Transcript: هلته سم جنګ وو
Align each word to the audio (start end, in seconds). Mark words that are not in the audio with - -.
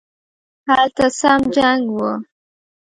هلته 0.69 1.05
سم 1.19 1.41
جنګ 1.55 1.81
وو 1.95 2.11